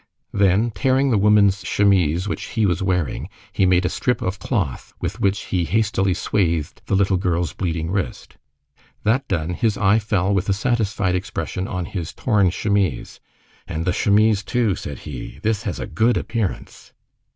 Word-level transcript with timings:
Then 0.33 0.71
tearing 0.71 1.11
the 1.11 1.17
woman's 1.19 1.61
chemise 1.63 2.27
which 2.27 2.45
he 2.45 2.65
was 2.65 2.81
wearing, 2.81 3.29
he 3.53 3.67
made 3.67 3.85
a 3.85 3.87
strip 3.89 4.19
of 4.23 4.39
cloth 4.39 4.93
with 4.99 5.19
which 5.19 5.41
he 5.53 5.63
hastily 5.63 6.15
swathed 6.15 6.81
the 6.87 6.95
little 6.95 7.17
girl's 7.17 7.53
bleeding 7.53 7.91
wrist. 7.91 8.35
That 9.03 9.27
done, 9.27 9.51
his 9.53 9.77
eye 9.77 9.99
fell 9.99 10.33
with 10.33 10.49
a 10.49 10.53
satisfied 10.53 11.13
expression 11.13 11.67
on 11.67 11.85
his 11.85 12.13
torn 12.13 12.49
chemise. 12.49 13.19
"And 13.67 13.85
the 13.85 13.93
chemise 13.93 14.41
too," 14.41 14.73
said 14.73 14.97
he, 15.05 15.39
"this 15.43 15.61
has 15.69 15.79
a 15.79 15.85
good 15.85 16.17
appearance." 16.17 16.93